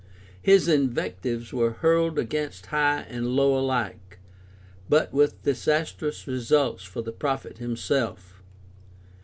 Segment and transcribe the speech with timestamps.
[0.41, 4.17] His invectives were hurled against high and low alike,
[4.89, 8.41] but with disastrous results for the prophet himself.